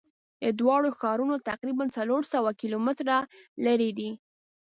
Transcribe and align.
دا 0.43 0.49
دواړه 0.59 0.89
ښارونه 0.99 1.35
تقریبآ 1.49 1.85
څلور 1.97 2.21
سوه 2.33 2.51
کیلومتره 2.61 3.15
لری 3.65 3.91
دي. 3.97 4.09